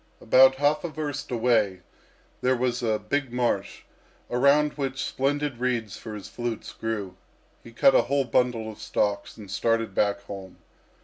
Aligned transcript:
About 0.19 0.55
half 0.55 0.83
a 0.83 0.89
verst 0.89 1.29
away 1.29 1.81
there 2.41 2.55
was 2.55 2.81
a 2.81 2.97
big 2.97 3.31
marsh, 3.31 3.83
around 4.31 4.73
which 4.73 5.05
splendid 5.05 5.59
reeds 5.59 5.95
for 5.95 6.15
his 6.15 6.27
flutes 6.27 6.73
grew. 6.73 7.15
He 7.63 7.71
cut 7.71 7.93
a 7.93 8.01
whole 8.01 8.25
bundle 8.25 8.71
of 8.71 8.79
stalks 8.79 9.37
and 9.37 9.51
started 9.51 9.93
back 9.93 10.21
home. 10.23 10.57